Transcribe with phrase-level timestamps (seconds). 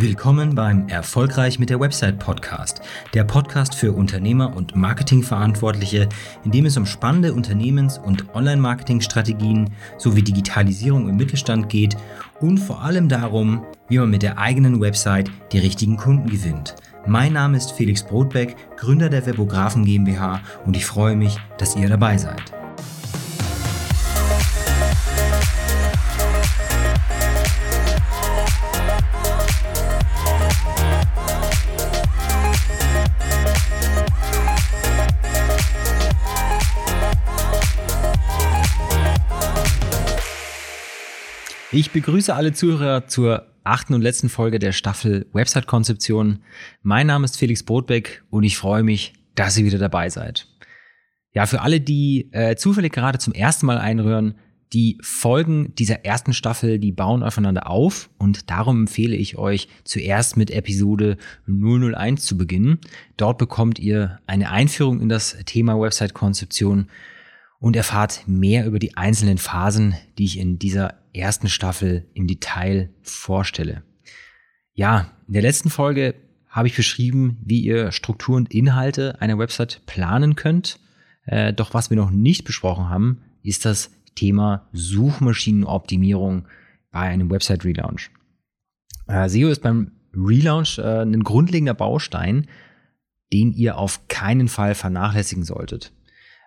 [0.00, 2.82] Willkommen beim Erfolgreich mit der Website Podcast,
[3.14, 6.08] der Podcast für Unternehmer und Marketingverantwortliche,
[6.44, 11.96] in dem es um spannende Unternehmens- und Online-Marketing-Strategien sowie Digitalisierung im Mittelstand geht
[12.38, 16.76] und vor allem darum, wie man mit der eigenen Website die richtigen Kunden gewinnt.
[17.04, 21.88] Mein Name ist Felix Brotbeck, Gründer der Webografen GmbH und ich freue mich, dass ihr
[21.88, 22.57] dabei seid.
[41.70, 46.38] Ich begrüße alle Zuhörer zur achten und letzten Folge der Staffel Website-Konzeption.
[46.80, 50.48] Mein Name ist Felix Brotbeck und ich freue mich, dass ihr wieder dabei seid.
[51.34, 54.38] Ja, für alle, die äh, zufällig gerade zum ersten Mal einrühren,
[54.72, 60.38] die Folgen dieser ersten Staffel, die bauen aufeinander auf und darum empfehle ich euch zuerst
[60.38, 62.78] mit Episode 001 zu beginnen.
[63.18, 66.88] Dort bekommt ihr eine Einführung in das Thema Website-Konzeption
[67.60, 72.90] und erfahrt mehr über die einzelnen Phasen, die ich in dieser ersten Staffel im Detail
[73.02, 73.82] vorstelle.
[74.74, 76.14] Ja, in der letzten Folge
[76.48, 80.80] habe ich beschrieben, wie ihr Struktur und Inhalte einer Website planen könnt.
[81.24, 86.46] Äh, doch was wir noch nicht besprochen haben, ist das Thema Suchmaschinenoptimierung
[86.90, 88.10] bei einem Website-Relaunch.
[89.06, 92.46] Äh, SEO ist beim Relaunch äh, ein grundlegender Baustein,
[93.32, 95.92] den ihr auf keinen Fall vernachlässigen solltet.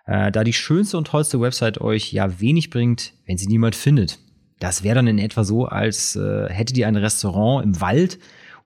[0.04, 4.18] Äh, da die schönste und tollste Website euch ja wenig bringt, wenn sie niemand findet.
[4.62, 8.20] Das wäre dann in etwa so, als äh, hättet ihr ein Restaurant im Wald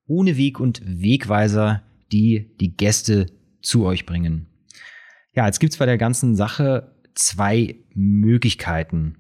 [0.06, 4.47] ohne Weg und Wegweiser, die die Gäste zu euch bringen.
[5.33, 9.17] Ja, jetzt gibt's bei der ganzen Sache zwei Möglichkeiten.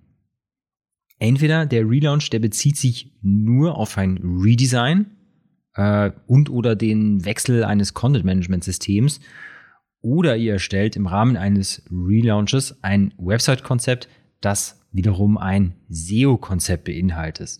[1.18, 5.06] Entweder der Relaunch, der bezieht sich nur auf ein Redesign
[5.76, 9.20] äh, und oder den Wechsel eines Content-Management-Systems
[10.02, 14.10] oder ihr erstellt im Rahmen eines Relaunches ein Website-Konzept,
[14.42, 17.58] das wiederum ein SEO-Konzept beinhaltet.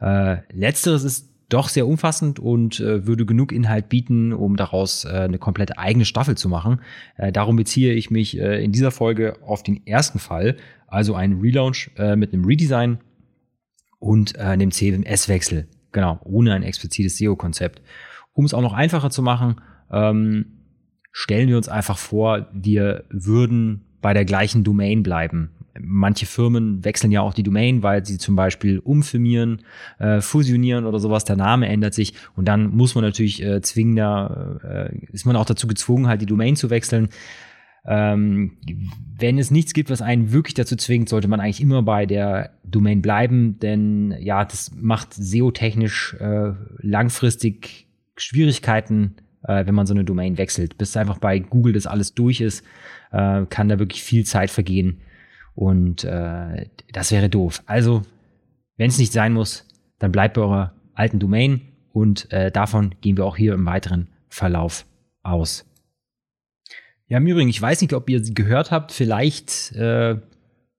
[0.00, 5.08] Äh, letzteres ist doch sehr umfassend und äh, würde genug Inhalt bieten, um daraus äh,
[5.08, 6.80] eine komplette eigene Staffel zu machen.
[7.16, 10.56] Äh, darum beziehe ich mich äh, in dieser Folge auf den ersten Fall,
[10.86, 12.98] also einen Relaunch äh, mit einem Redesign
[13.98, 15.68] und einem CMS-Wechsel.
[15.92, 17.82] Genau, ohne ein explizites SEO-Konzept.
[18.32, 20.46] Um es auch noch einfacher zu machen, ähm,
[21.12, 25.50] stellen wir uns einfach vor, wir würden bei der gleichen Domain bleiben.
[25.78, 29.62] Manche Firmen wechseln ja auch die Domain, weil sie zum Beispiel umfirmieren,
[29.98, 31.24] äh, fusionieren oder sowas.
[31.24, 35.46] Der Name ändert sich und dann muss man natürlich äh, zwingender, äh, ist man auch
[35.46, 37.08] dazu gezwungen, halt die Domain zu wechseln.
[37.84, 38.58] Ähm,
[39.18, 42.50] wenn es nichts gibt, was einen wirklich dazu zwingt, sollte man eigentlich immer bei der
[42.64, 50.04] Domain bleiben, denn ja, das macht SEO-technisch äh, langfristig Schwierigkeiten, äh, wenn man so eine
[50.04, 50.78] Domain wechselt.
[50.78, 52.64] Bis einfach bei Google das alles durch ist,
[53.10, 55.00] äh, kann da wirklich viel Zeit vergehen.
[55.54, 57.62] Und äh, das wäre doof.
[57.66, 58.02] Also,
[58.76, 59.66] wenn es nicht sein muss,
[59.98, 61.60] dann bleibt bei eurer alten Domain
[61.92, 64.86] und äh, davon gehen wir auch hier im weiteren Verlauf
[65.22, 65.66] aus.
[67.08, 68.92] Ja, im Übrigen, ich weiß nicht, ob ihr sie gehört habt.
[68.92, 70.16] Vielleicht äh,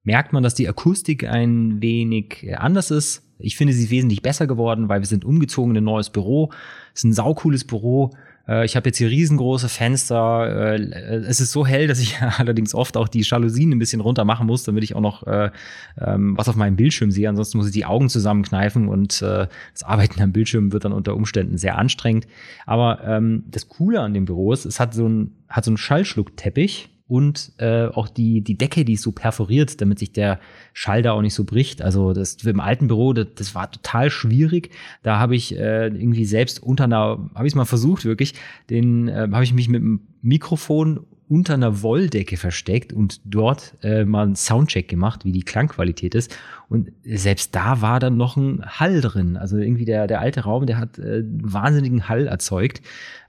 [0.03, 3.21] merkt man, dass die Akustik ein wenig anders ist.
[3.37, 6.51] Ich finde sie wesentlich besser geworden, weil wir sind umgezogen in ein neues Büro.
[6.93, 8.15] Es ist ein saucooles Büro.
[8.47, 10.73] Äh, ich habe jetzt hier riesengroße Fenster.
[10.73, 10.81] Äh,
[11.25, 14.47] es ist so hell, dass ich allerdings oft auch die Jalousien ein bisschen runter machen
[14.47, 15.51] muss, damit ich auch noch äh,
[15.99, 17.29] ähm, was auf meinem Bildschirm sehe.
[17.29, 21.57] Ansonsten muss ich die Augen zusammenkneifen und das Arbeiten am Bildschirm wird dann unter Umständen
[21.57, 22.27] sehr anstrengend.
[22.65, 25.77] Aber ähm, das Coole an dem Büro ist, es hat so ein, hat so einen
[25.77, 30.39] Schallschluckteppich und äh, auch die, die Decke, die ist so perforiert, damit sich der
[30.71, 31.81] Schall da auch nicht so bricht.
[31.81, 34.69] Also das im alten Büro, das, das war total schwierig.
[35.03, 38.35] Da habe ich äh, irgendwie selbst unter einer, habe ich es mal versucht wirklich,
[38.69, 44.05] den äh, habe ich mich mit dem Mikrofon unter einer Wolldecke versteckt und dort äh,
[44.05, 46.37] mal einen Soundcheck gemacht, wie die Klangqualität ist.
[46.69, 49.35] Und selbst da war dann noch ein Hall drin.
[49.37, 52.79] Also irgendwie der, der alte Raum, der hat äh, wahnsinnigen Hall erzeugt.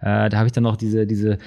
[0.01, 1.39] Äh, da habe ich dann noch diese, diese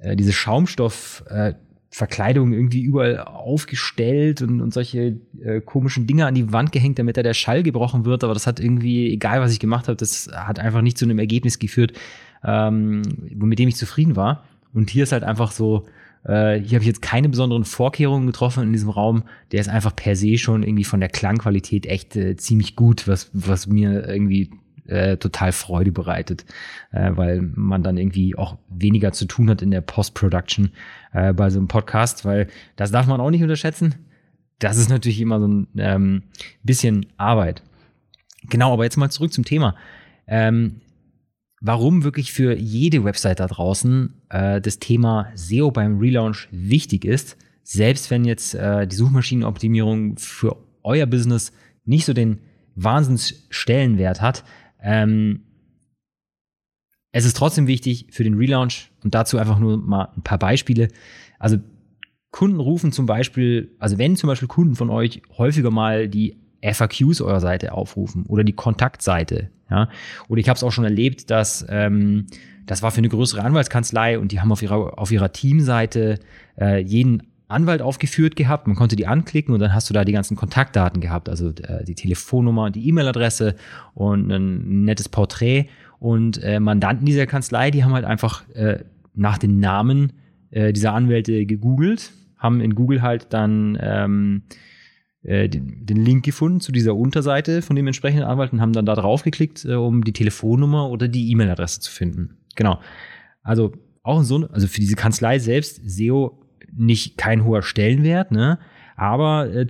[0.00, 6.52] äh, diese Schaumstoffverkleidung äh, irgendwie überall aufgestellt und, und solche äh, komischen Dinge an die
[6.52, 8.24] Wand gehängt, damit da der Schall gebrochen wird.
[8.24, 11.18] Aber das hat irgendwie, egal was ich gemacht habe, das hat einfach nicht zu einem
[11.18, 11.92] Ergebnis geführt,
[12.44, 13.02] ähm,
[13.34, 14.44] mit dem ich zufrieden war.
[14.72, 15.86] Und hier ist halt einfach so,
[16.24, 19.24] äh, hier habe ich jetzt keine besonderen Vorkehrungen getroffen in diesem Raum.
[19.52, 23.30] Der ist einfach per se schon irgendwie von der Klangqualität echt äh, ziemlich gut, was,
[23.32, 24.50] was mir irgendwie
[24.90, 26.44] äh, total Freude bereitet,
[26.92, 30.70] äh, weil man dann irgendwie auch weniger zu tun hat in der Post-Production
[31.12, 33.94] äh, bei so einem Podcast, weil das darf man auch nicht unterschätzen.
[34.58, 36.22] Das ist natürlich immer so ein ähm,
[36.62, 37.62] bisschen Arbeit.
[38.48, 39.76] Genau, aber jetzt mal zurück zum Thema.
[40.26, 40.80] Ähm,
[41.60, 47.36] warum wirklich für jede Website da draußen äh, das Thema SEO beim Relaunch wichtig ist,
[47.62, 51.52] selbst wenn jetzt äh, die Suchmaschinenoptimierung für euer Business
[51.84, 52.40] nicht so den
[52.76, 54.44] Wahnsinnsstellenwert hat.
[54.82, 55.42] Ähm,
[57.12, 60.88] es ist trotzdem wichtig für den Relaunch und dazu einfach nur mal ein paar Beispiele.
[61.38, 61.58] Also
[62.30, 67.20] Kunden rufen zum Beispiel, also wenn zum Beispiel Kunden von euch häufiger mal die FAQs
[67.20, 69.88] eurer Seite aufrufen oder die Kontaktseite, ja,
[70.28, 72.26] oder ich habe es auch schon erlebt, dass ähm,
[72.66, 76.20] das war für eine größere Anwaltskanzlei und die haben auf ihrer auf ihrer Teamseite
[76.60, 78.66] äh, jeden Anwalt aufgeführt gehabt.
[78.66, 81.84] Man konnte die anklicken und dann hast du da die ganzen Kontaktdaten gehabt, also äh,
[81.84, 83.56] die Telefonnummer, die E-Mail-Adresse
[83.94, 85.66] und ein nettes Porträt.
[85.98, 90.12] Und äh, Mandanten dieser Kanzlei, die haben halt einfach äh, nach den Namen
[90.50, 94.42] äh, dieser Anwälte gegoogelt, haben in Google halt dann ähm,
[95.22, 98.86] äh, den, den, Link gefunden zu dieser Unterseite von dem entsprechenden Anwalt und haben dann
[98.86, 102.38] da drauf geklickt, äh, um die Telefonnummer oder die E-Mail-Adresse zu finden.
[102.56, 102.80] Genau.
[103.42, 103.72] Also
[104.02, 106.39] auch so, also für diese Kanzlei selbst SEO
[106.74, 108.58] nicht kein hoher Stellenwert, ne?
[108.96, 109.66] Aber äh,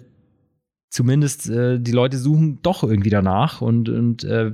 [0.90, 4.52] zumindest äh, die Leute suchen doch irgendwie danach und, und äh,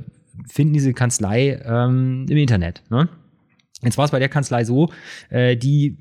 [0.48, 2.82] finden diese Kanzlei ähm, im Internet.
[2.90, 3.08] Ne?
[3.82, 4.90] Jetzt war es bei der Kanzlei so,
[5.30, 5.96] äh, die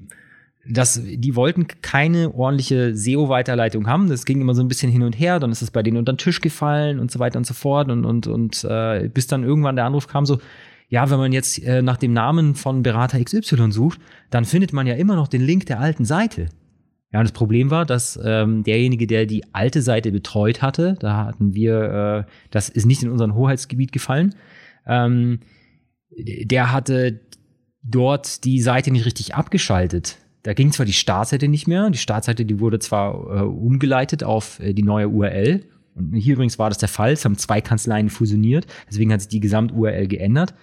[0.67, 4.09] das, die wollten keine ordentliche SEO-Weiterleitung haben.
[4.09, 6.13] Das ging immer so ein bisschen hin und her, dann ist es bei denen unter
[6.13, 7.91] den Tisch gefallen und so weiter und so fort.
[7.91, 10.39] Und, und, und äh, bis dann irgendwann der Anruf kam, so,
[10.89, 13.99] ja, wenn man jetzt äh, nach dem Namen von Berater XY sucht,
[14.29, 16.49] dann findet man ja immer noch den Link der alten Seite.
[17.11, 21.25] Ja, und das Problem war, dass ähm, derjenige, der die alte Seite betreut hatte, da
[21.25, 24.35] hatten wir, äh, das ist nicht in unseren Hoheitsgebiet gefallen,
[24.85, 25.39] ähm,
[26.17, 27.21] der hatte
[27.83, 30.17] dort die Seite nicht richtig abgeschaltet.
[30.43, 34.59] Da ging zwar die Startseite nicht mehr, die Startseite, die wurde zwar äh, umgeleitet auf
[34.59, 35.63] äh, die neue URL,
[35.95, 37.13] und hier übrigens war das der Fall.
[37.13, 38.67] Es haben zwei Kanzleien fusioniert.
[38.89, 40.53] Deswegen hat sich die Gesamt-URL geändert.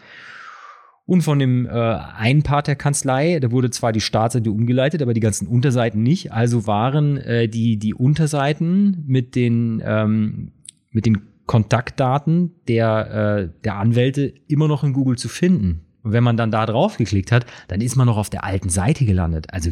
[1.04, 5.14] Und von dem äh, einen Part der Kanzlei, da wurde zwar die Startseite umgeleitet, aber
[5.14, 6.32] die ganzen Unterseiten nicht.
[6.32, 10.52] Also waren äh, die, die Unterseiten mit den, ähm,
[10.90, 15.80] mit den Kontaktdaten der, äh, der Anwälte immer noch in Google zu finden.
[16.02, 18.68] Und wenn man dann da drauf geklickt hat, dann ist man noch auf der alten
[18.68, 19.52] Seite gelandet.
[19.52, 19.70] Also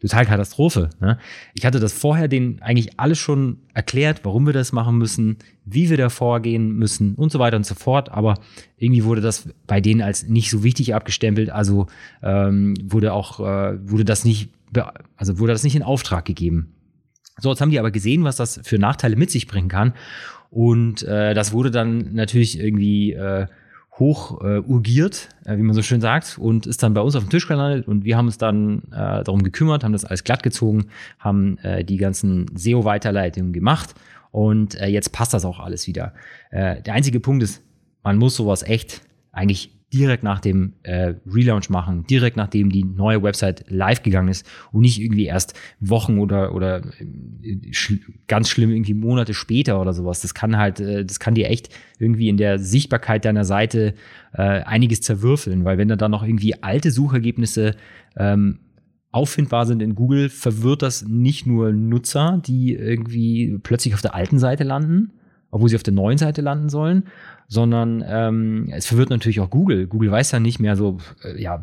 [0.00, 0.90] total Katastrophe.
[1.00, 1.18] Ne?
[1.54, 5.88] Ich hatte das vorher denen eigentlich alles schon erklärt, warum wir das machen müssen, wie
[5.88, 8.10] wir da vorgehen müssen und so weiter und so fort.
[8.10, 8.38] Aber
[8.76, 11.50] irgendwie wurde das bei denen als nicht so wichtig abgestempelt.
[11.50, 11.86] Also
[12.22, 14.50] ähm, wurde auch äh, wurde das nicht
[15.16, 16.74] also wurde das nicht in Auftrag gegeben.
[17.38, 19.94] So, jetzt haben die aber gesehen, was das für Nachteile mit sich bringen kann.
[20.50, 23.46] Und äh, das wurde dann natürlich irgendwie äh,
[23.98, 27.24] hoch äh, urgiert, äh, wie man so schön sagt, und ist dann bei uns auf
[27.24, 30.42] dem Tisch gelandet und wir haben uns dann äh, darum gekümmert, haben das alles glatt
[30.42, 30.86] gezogen,
[31.18, 33.94] haben äh, die ganzen SEO-Weiterleitungen gemacht
[34.30, 36.12] und äh, jetzt passt das auch alles wieder.
[36.50, 37.62] Äh, der einzige Punkt ist,
[38.02, 39.02] man muss sowas echt
[39.32, 44.46] eigentlich direkt nach dem äh, Relaunch machen, direkt nachdem die neue Website live gegangen ist
[44.72, 46.82] und nicht irgendwie erst Wochen oder oder
[47.42, 47.94] äh, sch
[48.28, 50.20] ganz schlimm irgendwie Monate später oder sowas.
[50.20, 53.94] Das kann halt, äh, das kann dir echt irgendwie in der Sichtbarkeit deiner Seite
[54.34, 57.74] äh, einiges zerwürfeln, weil wenn da dann noch irgendwie alte Suchergebnisse
[58.16, 58.58] ähm,
[59.12, 64.38] auffindbar sind in Google, verwirrt das nicht nur Nutzer, die irgendwie plötzlich auf der alten
[64.38, 65.12] Seite landen,
[65.56, 67.04] obwohl sie auf der neuen Seite landen sollen,
[67.48, 69.86] sondern ähm, es verwirrt natürlich auch Google.
[69.86, 71.62] Google weiß ja nicht mehr so, äh, ja,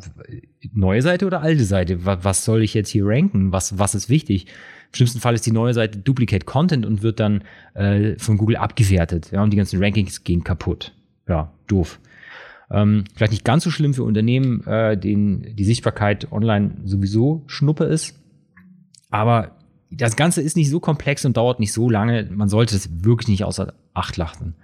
[0.74, 4.10] neue Seite oder alte Seite, was, was soll ich jetzt hier ranken, was, was ist
[4.10, 4.48] wichtig.
[4.48, 7.44] Im schlimmsten Fall ist die neue Seite Duplicate Content und wird dann
[7.76, 9.30] äh, von Google abgewertet.
[9.32, 10.96] Ja, und die ganzen Rankings gehen kaputt.
[11.28, 12.00] Ja, doof.
[12.72, 17.84] Ähm, vielleicht nicht ganz so schlimm für Unternehmen, äh, denen die Sichtbarkeit online sowieso Schnuppe
[17.84, 18.20] ist.
[19.12, 19.52] Aber
[19.96, 22.28] das Ganze ist nicht so komplex und dauert nicht so lange.
[22.32, 24.56] Man sollte es wirklich nicht außer Acht lachen.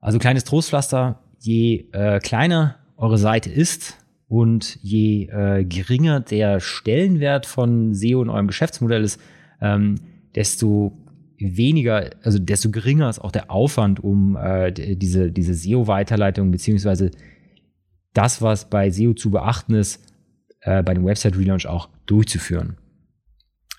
[0.00, 7.46] Also kleines Trostpflaster, je äh, kleiner eure Seite ist und je äh, geringer der Stellenwert
[7.46, 9.20] von SEO in eurem Geschäftsmodell ist,
[9.60, 10.00] ähm,
[10.34, 10.92] desto
[11.38, 17.10] weniger, also desto geringer ist auch der Aufwand, um äh, diese, diese SEO-Weiterleitung beziehungsweise
[18.12, 20.04] das, was bei SEO zu beachten ist,
[20.60, 22.76] äh, bei dem Website-Relaunch auch durchzuführen.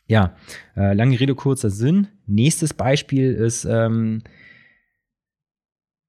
[0.07, 0.36] Ja,
[0.75, 2.07] äh, lange Rede, kurzer Sinn.
[2.25, 4.22] Nächstes Beispiel ist ähm,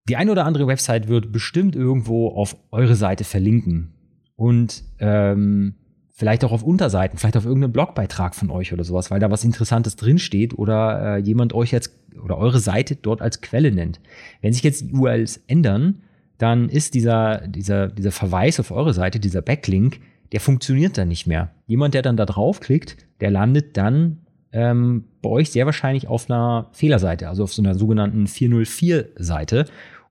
[0.09, 3.95] die eine oder andere Website wird bestimmt irgendwo auf eure Seite verlinken.
[4.37, 5.77] Und ähm,
[6.11, 9.45] vielleicht auch auf Unterseiten, vielleicht auf irgendeinen Blogbeitrag von euch oder sowas, weil da was
[9.45, 14.01] Interessantes drinsteht oder äh, jemand euch jetzt oder eure Seite dort als Quelle nennt.
[14.41, 16.03] Wenn sich jetzt die URLs ändern,
[16.39, 20.01] dann ist dieser, dieser, dieser Verweis auf eure Seite, dieser Backlink,
[20.33, 21.51] der funktioniert dann nicht mehr.
[21.67, 26.69] Jemand, der dann da draufklickt, der landet dann ähm, bei euch sehr wahrscheinlich auf einer
[26.73, 29.67] Fehlerseite, also auf so einer sogenannten 404-Seite.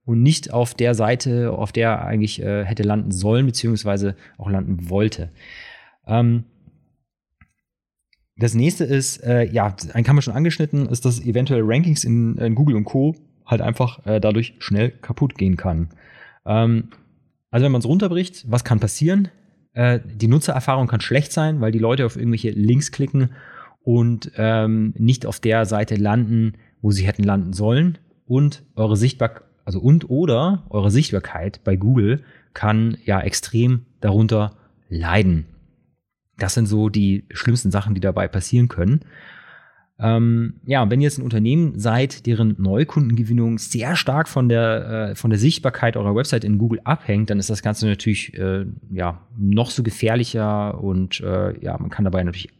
[0.06, 4.50] und nicht auf der Seite, auf der er eigentlich äh, hätte landen sollen, beziehungsweise auch
[4.50, 5.30] landen wollte.
[6.06, 6.44] Ähm,
[8.36, 12.36] das nächste ist, äh, ja, einen haben wir schon angeschnitten, ist, dass eventuell Rankings in,
[12.36, 13.14] in Google und Co.
[13.46, 15.88] halt einfach äh, dadurch schnell kaputt gehen kann.
[16.44, 16.90] Ähm,
[17.50, 19.28] also wenn man es runterbricht, was kann passieren?
[19.74, 23.30] Äh, die Nutzererfahrung kann schlecht sein, weil die Leute auf irgendwelche Links klicken
[23.82, 27.98] und ähm, nicht auf der Seite landen, wo sie hätten landen sollen.
[28.26, 32.22] Und eure Sichtbarkeit, also und oder eure Sichtbarkeit bei Google
[32.54, 34.56] kann ja extrem darunter
[34.88, 35.46] leiden.
[36.38, 39.00] Das sind so die schlimmsten Sachen, die dabei passieren können.
[39.98, 45.14] Ähm, ja, wenn ihr jetzt ein Unternehmen seid, deren Neukundengewinnung sehr stark von der, äh,
[45.14, 49.20] von der Sichtbarkeit eurer Website in Google abhängt, dann ist das Ganze natürlich äh, ja,
[49.38, 52.50] noch so gefährlicher und äh, ja, man kann dabei natürlich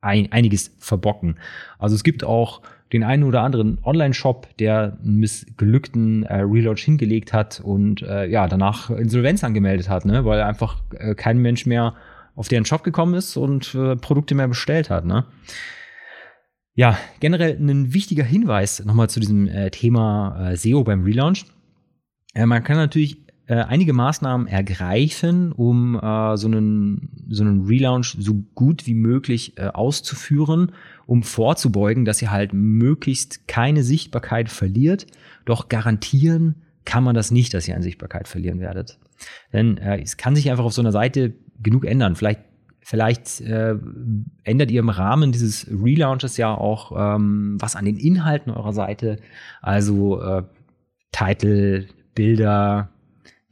[0.00, 1.36] ein, einiges verbocken.
[1.78, 7.32] Also es gibt auch den einen oder anderen Online-Shop, der einen missglückten äh, Relaunch hingelegt
[7.32, 10.24] hat und äh, ja, danach Insolvenz angemeldet hat, ne?
[10.24, 11.94] weil einfach äh, kein Mensch mehr
[12.34, 15.04] auf deren Shop gekommen ist und äh, Produkte mehr bestellt hat.
[15.04, 15.24] Ne?
[16.74, 21.46] Ja, generell ein wichtiger Hinweis nochmal zu diesem äh, Thema äh, SEO beim Relaunch.
[22.34, 23.18] Äh, man kann natürlich
[23.50, 29.58] äh, einige Maßnahmen ergreifen, um äh, so, einen, so einen Relaunch so gut wie möglich
[29.58, 30.70] äh, auszuführen,
[31.06, 35.08] um vorzubeugen, dass ihr halt möglichst keine Sichtbarkeit verliert.
[35.46, 39.00] Doch garantieren kann man das nicht, dass ihr an Sichtbarkeit verlieren werdet.
[39.52, 42.16] Denn es kann sich einfach auf so einer Seite genug ändern.
[42.16, 42.40] Vielleicht
[42.82, 43.76] Vielleicht äh,
[44.42, 49.18] ändert ihr im Rahmen dieses Relaunches ja auch ähm, was an den Inhalten eurer Seite,
[49.62, 50.42] also äh,
[51.12, 52.90] Titel, Bilder,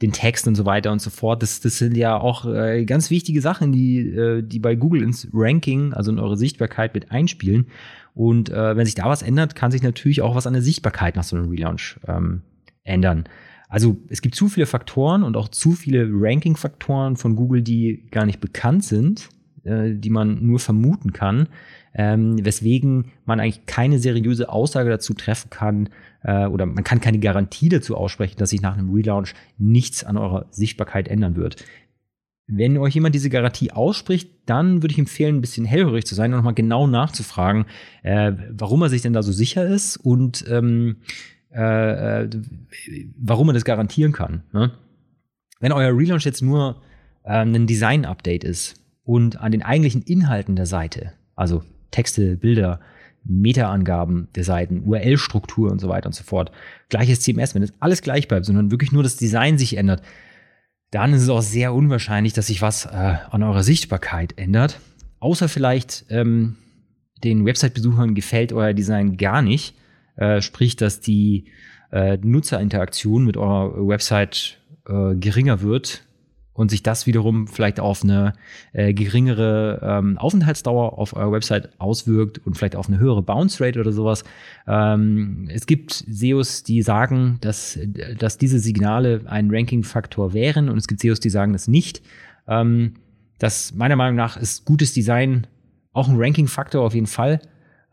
[0.01, 1.43] den Text und so weiter und so fort.
[1.43, 5.27] Das, das sind ja auch äh, ganz wichtige Sachen, die, äh, die bei Google ins
[5.33, 7.67] Ranking, also in eure Sichtbarkeit mit einspielen.
[8.15, 11.15] Und äh, wenn sich da was ändert, kann sich natürlich auch was an der Sichtbarkeit
[11.15, 12.41] nach so einem Relaunch ähm,
[12.83, 13.25] ändern.
[13.69, 18.25] Also es gibt zu viele Faktoren und auch zu viele Ranking-Faktoren von Google, die gar
[18.25, 19.29] nicht bekannt sind,
[19.63, 21.47] äh, die man nur vermuten kann,
[21.93, 25.89] ähm, weswegen man eigentlich keine seriöse Aussage dazu treffen kann
[26.23, 30.17] äh, oder man kann keine Garantie dazu aussprechen, dass sich nach einem Relaunch nichts an
[30.17, 31.63] eurer Sichtbarkeit ändern wird.
[32.47, 36.33] Wenn euch jemand diese Garantie ausspricht, dann würde ich empfehlen, ein bisschen hellhörig zu sein
[36.33, 37.65] und nochmal genau nachzufragen,
[38.01, 40.95] äh, warum er sich denn da so sicher ist und ähm,
[41.53, 42.29] äh, äh,
[43.17, 44.43] warum man das garantieren kann.
[44.51, 44.71] Ne?
[45.59, 46.81] Wenn euer Relaunch jetzt nur
[47.23, 52.79] äh, ein Design-Update ist und an den eigentlichen Inhalten der Seite, also Texte, Bilder,
[53.23, 56.51] Meta-Angaben der Seiten, URL-Struktur und so weiter und so fort,
[56.89, 60.01] gleiches CMS, wenn das alles gleich bleibt, sondern wirklich nur das Design sich ändert,
[60.91, 64.79] dann ist es auch sehr unwahrscheinlich, dass sich was äh, an eurer Sichtbarkeit ändert.
[65.19, 66.57] Außer vielleicht ähm,
[67.23, 69.75] den Website-Besuchern gefällt euer Design gar nicht
[70.19, 71.45] äh, sprich, dass die
[71.91, 76.03] äh, Nutzerinteraktion mit eurer Website äh, geringer wird
[76.51, 78.33] und sich das wiederum vielleicht auf eine
[78.73, 83.79] äh, geringere ähm, Aufenthaltsdauer auf eurer Website auswirkt und vielleicht auf eine höhere Bounce Rate
[83.79, 84.25] oder sowas.
[84.67, 87.79] Ähm, es gibt SEOs, die sagen, dass,
[88.17, 92.01] dass diese Signale ein Ranking-Faktor wären und es gibt SEOs, die sagen das nicht.
[92.45, 92.95] Ähm,
[93.37, 95.47] das meiner Meinung nach ist gutes Design
[95.93, 97.39] auch ein Ranking-Faktor auf jeden Fall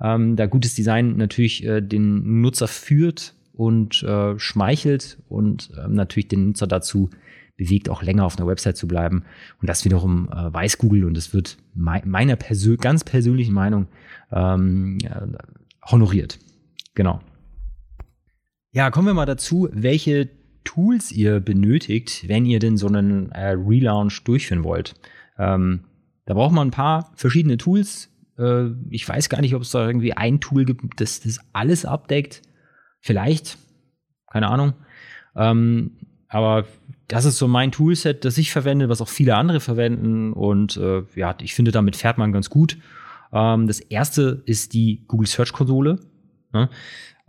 [0.00, 6.28] ähm, da gutes Design natürlich äh, den Nutzer führt und äh, schmeichelt und äh, natürlich
[6.28, 7.10] den Nutzer dazu
[7.56, 9.24] bewegt, auch länger auf einer Website zu bleiben.
[9.60, 13.86] Und das wiederum äh, weiß Google und es wird me meiner persö ganz persönlichen Meinung
[14.30, 16.38] ähm, äh, honoriert.
[16.94, 17.20] Genau.
[18.72, 20.28] Ja, kommen wir mal dazu, welche
[20.64, 24.94] Tools ihr benötigt, wenn ihr denn so einen äh, Relaunch durchführen wollt.
[25.38, 25.84] Ähm,
[26.26, 29.86] da braucht man ein paar verschiedene Tools, äh, ich weiß gar nicht, ob es da
[29.86, 32.42] irgendwie ein Tool gibt, das das alles abdeckt.
[33.00, 33.58] Vielleicht,
[34.30, 34.74] keine Ahnung.
[35.36, 35.92] Ähm,
[36.28, 36.66] aber
[37.08, 40.32] das ist so mein Toolset, das ich verwende, was auch viele andere verwenden.
[40.32, 42.78] Und äh, ja, ich finde, damit fährt man ganz gut.
[43.32, 46.00] Ähm, das erste ist die Google Search Konsole.
[46.52, 46.68] Ne?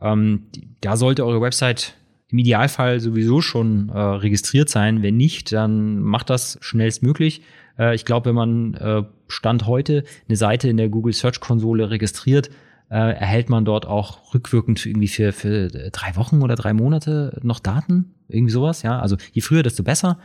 [0.02, 0.48] Ähm,
[0.82, 1.96] da sollte eure Website
[2.30, 5.04] im Idealfall sowieso schon äh, registriert sein.
[5.04, 7.42] Wenn nicht, dann macht das schnellstmöglich.
[7.78, 11.90] Äh, ich glaube, wenn man äh, Stand heute eine Seite in der Google Search Konsole
[11.90, 12.50] registriert,
[12.90, 17.60] äh, erhält man dort auch rückwirkend irgendwie für, für drei Wochen oder drei Monate noch
[17.60, 18.14] Daten.
[18.30, 19.00] Irgendwie sowas, ja.
[19.00, 20.20] Also je früher, desto besser.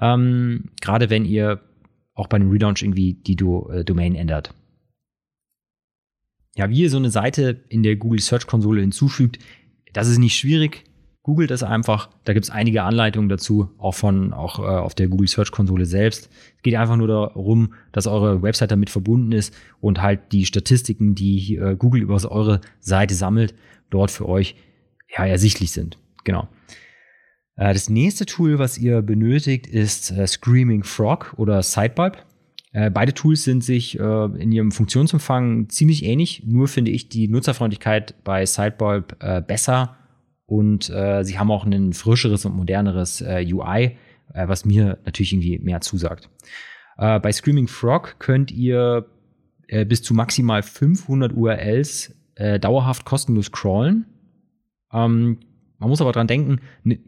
[0.00, 1.60] Ähm, Gerade wenn ihr
[2.14, 4.54] auch bei einem Relaunch irgendwie die Do äh, Domain ändert.
[6.56, 9.40] Ja, wie ihr so eine Seite in der Google Search Konsole hinzufügt,
[9.92, 10.84] das ist nicht schwierig.
[11.24, 12.10] Googelt es einfach.
[12.24, 15.86] Da gibt es einige Anleitungen dazu, auch von auch äh, auf der Google Search Konsole
[15.86, 16.28] selbst.
[16.58, 21.14] Es geht einfach nur darum, dass eure Website damit verbunden ist und halt die Statistiken,
[21.14, 23.54] die äh, Google über eure Seite sammelt,
[23.88, 24.54] dort für euch
[25.16, 25.96] ja ersichtlich sind.
[26.24, 26.46] Genau.
[27.56, 32.22] Äh, das nächste Tool, was ihr benötigt, ist äh, Screaming Frog oder Sidebulb.
[32.72, 38.14] Äh, beide Tools sind sich in ihrem Funktionsumfang ziemlich ähnlich, nur finde ich die Nutzerfreundlichkeit
[38.24, 39.96] bei Sidebulb besser
[40.46, 43.96] und sie haben auch ein frischeres und moderneres UI,
[44.32, 46.28] was mir natürlich irgendwie mehr zusagt.
[46.96, 49.06] bei Screaming Frog könnt ihr
[49.86, 52.14] bis zu maximal 500 URLs
[52.60, 54.06] dauerhaft kostenlos crawlen.
[54.94, 55.38] Ähm,
[55.78, 56.60] man muss aber dran denken,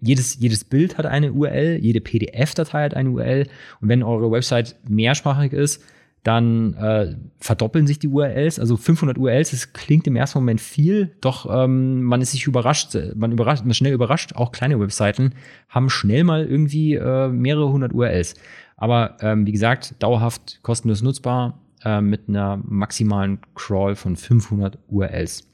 [0.02, 3.46] jedes, jedes Bild hat eine URL, jede PDF-Datei hat eine URL.
[3.80, 5.82] Und wenn eure Website mehrsprachig ist,
[6.26, 8.58] dann äh, verdoppeln sich die URLs.
[8.58, 12.96] Also 500 URLs, das klingt im ersten Moment viel, doch ähm, man ist sich überrascht,
[13.14, 14.34] man überrascht, man ist schnell überrascht.
[14.34, 15.34] Auch kleine Webseiten
[15.68, 18.34] haben schnell mal irgendwie äh, mehrere hundert URLs.
[18.76, 25.46] Aber ähm, wie gesagt, dauerhaft kostenlos nutzbar äh, mit einer maximalen Crawl von 500 URLs.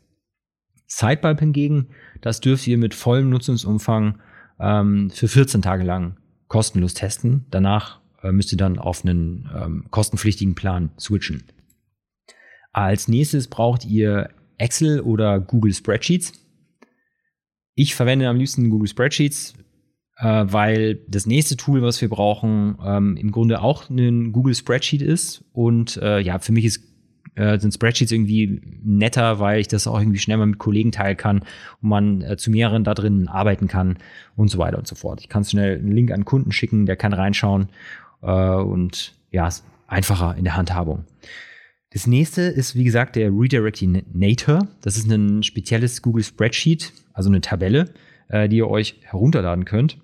[0.86, 1.88] Sidepipe hingegen,
[2.22, 4.18] das dürft ihr mit vollem Nutzungsumfang
[4.58, 6.16] ähm, für 14 Tage lang
[6.48, 7.44] kostenlos testen.
[7.50, 11.44] Danach äh, müsst ihr dann auf einen ähm, kostenpflichtigen Plan switchen.
[12.72, 16.32] Als nächstes braucht ihr Excel oder Google Spreadsheets.
[17.74, 19.54] Ich verwende am liebsten Google Spreadsheets,
[20.16, 25.02] äh, weil das nächste Tool, was wir brauchen, ähm, im Grunde auch ein Google Spreadsheet
[25.02, 25.44] ist.
[25.52, 26.92] Und äh, ja, für mich ist
[27.34, 31.16] äh, sind Spreadsheets irgendwie netter, weil ich das auch irgendwie schnell mal mit Kollegen teilen
[31.16, 31.38] kann
[31.80, 33.96] und man äh, zu mehreren da drin arbeiten kann
[34.36, 35.20] und so weiter und so fort.
[35.20, 37.68] Ich kann schnell einen Link an Kunden schicken, der kann reinschauen
[38.26, 39.48] und ja,
[39.86, 41.04] einfacher in der Handhabung.
[41.90, 44.66] Das nächste ist, wie gesagt, der Redirectinator.
[44.80, 47.92] Das ist ein spezielles Google Spreadsheet, also eine Tabelle,
[48.28, 49.98] äh, die ihr euch herunterladen könnt.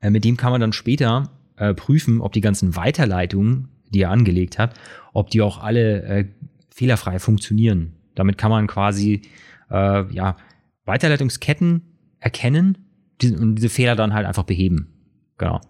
[0.00, 4.10] Äh, mit dem kann man dann später äh, prüfen, ob die ganzen Weiterleitungen die ihr
[4.10, 4.78] angelegt habt,
[5.12, 6.24] ob die auch alle äh,
[6.74, 7.94] fehlerfrei funktionieren.
[8.14, 9.22] Damit kann man quasi
[9.70, 10.36] äh, ja,
[10.84, 11.82] Weiterleitungsketten
[12.18, 12.78] erkennen
[13.22, 14.88] und diese Fehler dann halt einfach beheben.
[15.38, 15.60] Genau.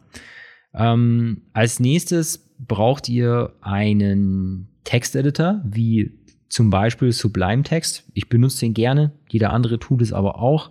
[0.74, 6.12] Ähm, als nächstes braucht ihr einen Texteditor, wie
[6.48, 8.04] zum Beispiel Sublime Text.
[8.12, 10.70] Ich benutze den gerne, jeder andere tut es aber auch.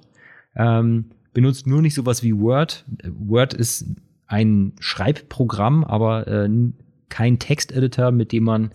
[0.55, 2.85] Ähm, benutzt nur nicht sowas wie Word.
[3.05, 3.87] Word ist
[4.27, 6.49] ein Schreibprogramm, aber äh,
[7.09, 8.71] kein Texteditor, mit dem man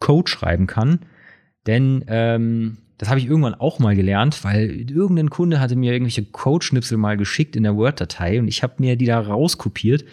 [0.00, 1.00] Code schreiben kann.
[1.66, 6.24] Denn ähm, das habe ich irgendwann auch mal gelernt, weil irgendein Kunde hatte mir irgendwelche
[6.24, 10.04] Code-Schnipsel mal geschickt in der Word-Datei und ich habe mir die da rauskopiert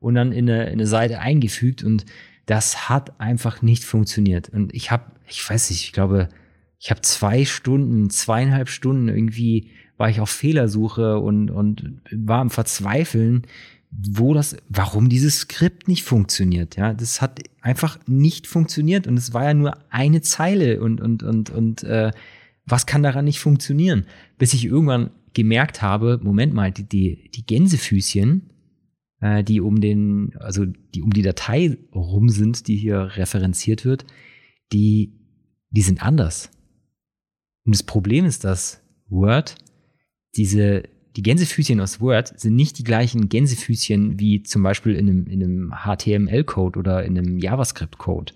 [0.00, 2.04] und dann in eine, in eine Seite eingefügt und
[2.46, 4.48] das hat einfach nicht funktioniert.
[4.48, 6.28] Und ich habe, ich weiß nicht, ich glaube,
[6.80, 12.50] ich habe zwei Stunden, zweieinhalb Stunden irgendwie war ich auf Fehlersuche und, und war am
[12.50, 13.46] Verzweifeln,
[13.92, 16.76] wo das, warum dieses Skript nicht funktioniert.
[16.76, 21.22] Ja, das hat einfach nicht funktioniert und es war ja nur eine Zeile und und
[21.22, 22.10] und und äh,
[22.64, 24.06] was kann daran nicht funktionieren?
[24.38, 28.50] Bis ich irgendwann gemerkt habe, Moment mal, die die, die Gänsefüßchen,
[29.20, 34.06] äh, die um den, also die um die Datei rum sind, die hier referenziert wird,
[34.72, 35.18] die
[35.70, 36.50] die sind anders.
[37.64, 39.56] Und das Problem ist, dass Word
[40.36, 40.84] diese
[41.16, 45.42] die Gänsefüßchen aus Word sind nicht die gleichen Gänsefüßchen wie zum Beispiel in einem, in
[45.42, 48.32] einem HTML-Code oder in einem JavaScript-Code.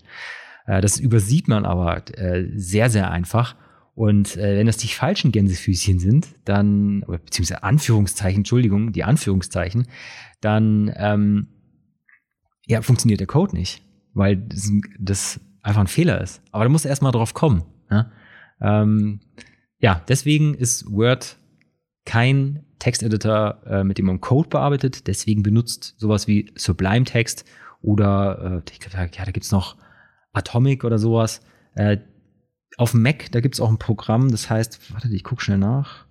[0.66, 3.56] Äh, das übersieht man aber äh, sehr, sehr einfach.
[3.94, 9.86] Und äh, wenn das die falschen Gänsefüßchen sind, dann, beziehungsweise Anführungszeichen, Entschuldigung, die Anführungszeichen,
[10.42, 11.48] dann ähm,
[12.66, 16.42] ja, funktioniert der Code nicht, weil das, das einfach ein Fehler ist.
[16.52, 17.64] Aber da muss erst mal drauf kommen.
[17.88, 18.12] Ne?
[18.60, 19.20] Ähm,
[19.78, 21.38] ja, deswegen ist Word
[22.06, 25.06] kein Texteditor, äh, mit dem man Code bearbeitet.
[25.06, 27.44] Deswegen benutzt sowas wie Sublime Text
[27.82, 29.76] oder äh, ich glaub, ja, da gibt's noch
[30.32, 31.42] Atomic oder sowas.
[31.74, 31.98] Äh,
[32.78, 36.06] auf dem Mac, da gibt's auch ein Programm, das heißt, warte, ich guck schnell nach.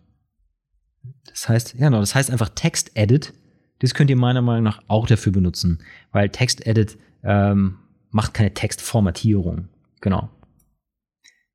[1.28, 3.34] Das heißt, ja, genau, das heißt einfach Text Edit.
[3.80, 5.80] Das könnt ihr meiner Meinung nach auch dafür benutzen,
[6.12, 7.78] weil Text Edit ähm,
[8.10, 9.68] macht keine Textformatierung.
[10.02, 10.30] Genau.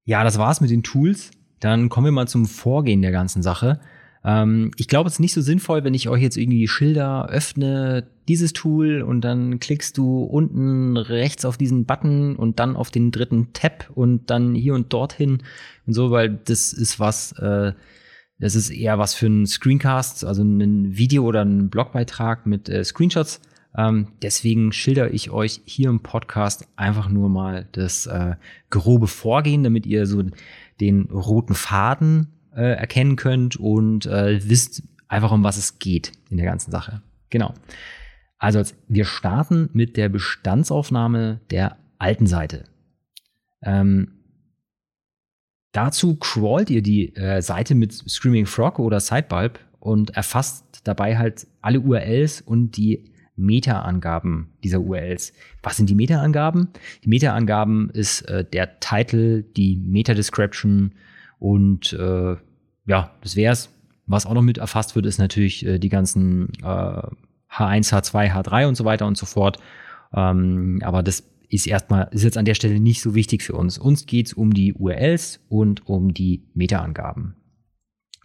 [0.04, 1.30] Ja, das war's mit den Tools.
[1.60, 3.80] Dann kommen wir mal zum Vorgehen der ganzen Sache.
[4.24, 8.06] Ähm, ich glaube, es ist nicht so sinnvoll, wenn ich euch jetzt irgendwie Schilder öffne,
[8.28, 13.10] dieses Tool und dann klickst du unten rechts auf diesen Button und dann auf den
[13.10, 15.42] dritten Tab und dann hier und dorthin
[15.86, 17.72] und so, weil das ist was, äh,
[18.38, 22.84] das ist eher was für einen Screencast, also ein Video oder ein Blogbeitrag mit äh,
[22.84, 23.40] Screenshots.
[23.76, 28.34] Ähm, deswegen schilder ich euch hier im Podcast einfach nur mal das äh,
[28.68, 30.24] grobe Vorgehen, damit ihr so
[30.80, 32.28] den roten Faden
[32.60, 37.00] äh, erkennen könnt und äh, wisst einfach, um was es geht in der ganzen Sache.
[37.30, 37.54] Genau.
[38.38, 42.64] Also wir starten mit der Bestandsaufnahme der alten Seite.
[43.62, 44.12] Ähm,
[45.72, 51.46] dazu crawlt ihr die äh, Seite mit Screaming Frog oder Sidebulb und erfasst dabei halt
[51.62, 55.32] alle URLs und die Meta-Angaben dieser URLs.
[55.62, 56.68] Was sind die Meta-Angaben?
[57.04, 60.92] Die Meta-Angaben ist äh, der Titel, die Meta-Description
[61.38, 62.36] und äh,
[62.90, 63.70] ja, das wär's.
[64.06, 67.02] Was auch noch mit erfasst wird, ist natürlich äh, die ganzen äh,
[67.48, 69.58] H1, H2, H3 und so weiter und so fort.
[70.12, 73.78] Ähm, aber das ist erstmal, ist jetzt an der Stelle nicht so wichtig für uns.
[73.78, 77.36] Uns geht's um die URLs und um die Meta-Angaben.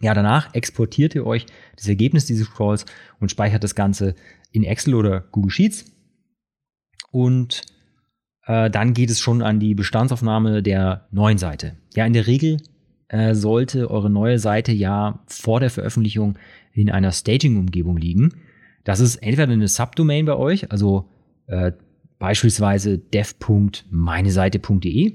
[0.00, 2.86] Ja, danach exportiert ihr euch das Ergebnis dieses Crawls
[3.20, 4.16] und speichert das Ganze
[4.50, 5.84] in Excel oder Google Sheets.
[7.12, 7.62] Und
[8.46, 11.76] äh, dann geht es schon an die Bestandsaufnahme der neuen Seite.
[11.94, 12.56] Ja, in der Regel
[13.08, 16.38] äh, sollte eure neue Seite ja vor der Veröffentlichung
[16.72, 18.34] in einer Staging-Umgebung liegen.
[18.84, 21.08] Das ist entweder eine Subdomain bei euch, also
[21.46, 21.72] äh,
[22.18, 25.14] beispielsweise dev.meineseite.de,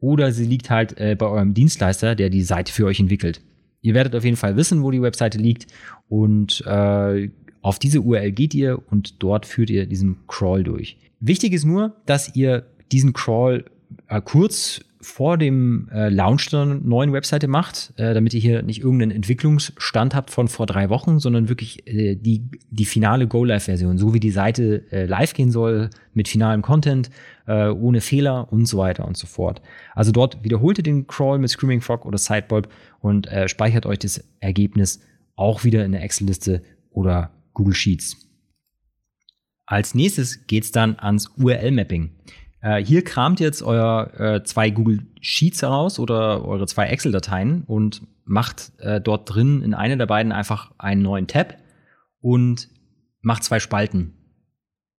[0.00, 3.42] oder sie liegt halt äh, bei eurem Dienstleister, der die Seite für euch entwickelt.
[3.80, 5.66] Ihr werdet auf jeden Fall wissen, wo die Webseite liegt
[6.08, 7.30] und äh,
[7.62, 10.98] auf diese URL geht ihr und dort führt ihr diesen Crawl durch.
[11.20, 13.64] Wichtig ist nur, dass ihr diesen Crawl
[14.08, 18.80] äh, kurz vor dem äh, Launch der neuen Webseite macht, äh, damit ihr hier nicht
[18.80, 24.12] irgendeinen Entwicklungsstand habt von vor drei Wochen, sondern wirklich äh, die, die finale Go-Live-Version, so
[24.12, 27.10] wie die Seite äh, live gehen soll, mit finalem Content,
[27.46, 29.62] äh, ohne Fehler und so weiter und so fort.
[29.94, 32.68] Also dort wiederholt ihr den Crawl mit Screaming Frog oder Sidebulb
[33.00, 35.00] und äh, speichert euch das Ergebnis
[35.36, 38.16] auch wieder in der Excel-Liste oder Google Sheets.
[39.64, 42.10] Als nächstes geht's dann ans URL-Mapping.
[42.60, 48.02] Äh, hier kramt jetzt euer äh, zwei Google Sheets heraus oder eure zwei Excel-Dateien und
[48.24, 51.56] macht äh, dort drin in einer der beiden einfach einen neuen Tab
[52.20, 52.68] und
[53.20, 54.14] macht zwei Spalten.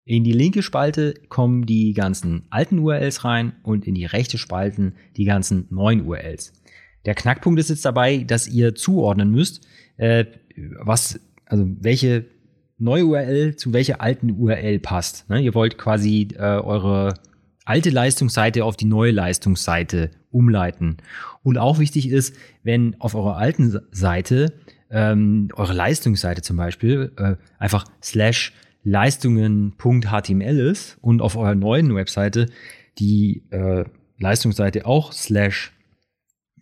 [0.04, 4.94] In die linke Spalte kommen die ganzen alten URLs rein und in die rechte Spalten
[5.16, 6.52] die ganzen neuen URLs.
[7.04, 9.66] Der Knackpunkt ist jetzt dabei, dass ihr zuordnen müsst,
[9.96, 10.24] äh,
[10.80, 12.24] was, also welche
[12.78, 15.28] neue URL zu welcher alten URL passt.
[15.28, 15.40] Ne?
[15.40, 17.14] Ihr wollt quasi äh, eure
[17.68, 20.96] alte Leistungsseite auf die neue Leistungsseite umleiten.
[21.42, 24.54] Und auch wichtig ist, wenn auf eurer alten Seite
[24.90, 28.54] ähm, eure Leistungsseite zum Beispiel äh, einfach slash
[28.84, 32.46] leistungen.html ist und auf eurer neuen Webseite
[32.98, 33.84] die äh,
[34.18, 35.72] Leistungsseite auch slash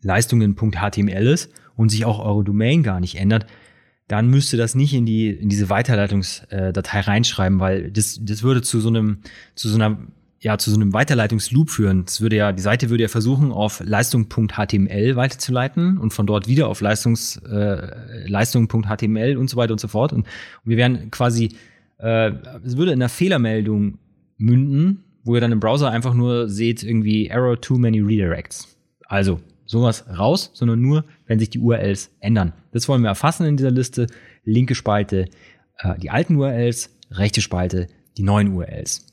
[0.03, 3.47] leistungen.html ist und sich auch eure Domain gar nicht ändert,
[4.09, 8.81] dann müsste das nicht in die in diese Weiterleitungsdatei reinschreiben, weil das das würde zu
[8.81, 9.19] so einem
[9.55, 9.99] zu so einer
[10.47, 12.05] ja zu so einem Weiterleitungsloop führen.
[12.05, 16.69] Das würde ja, die Seite würde ja versuchen, auf leistung.html weiterzuleiten und von dort wieder
[16.69, 20.13] auf Leistungs, äh, leistung.html und so weiter und so fort.
[20.13, 20.27] Und, und
[20.71, 21.57] wir wären quasi,
[21.99, 22.31] äh,
[22.65, 23.99] es würde in einer Fehlermeldung
[24.39, 28.77] münden, wo ihr dann im Browser einfach nur seht, irgendwie Error too many redirects.
[29.09, 32.53] Also sowas raus, sondern nur, wenn sich die URLs ändern.
[32.71, 34.07] Das wollen wir erfassen in dieser Liste.
[34.45, 35.25] Linke Spalte
[35.79, 39.07] äh, die alten URLs, rechte Spalte die neuen URLs.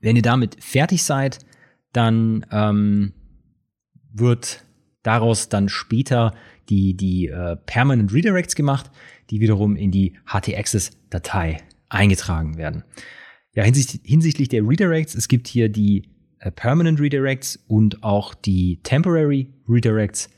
[0.00, 1.38] Wenn ihr damit fertig seid,
[1.92, 3.12] dann ähm,
[4.12, 4.64] wird
[5.02, 6.34] daraus dann später
[6.68, 8.90] die, die äh, Permanent Redirects gemacht,
[9.30, 11.58] die wiederum in die htaccess-Datei
[11.88, 12.84] eingetragen werden.
[13.54, 16.04] Ja, hinsichtlich, hinsichtlich der Redirects, es gibt hier die
[16.40, 20.30] äh, Permanent Redirects und auch die Temporary Redirects.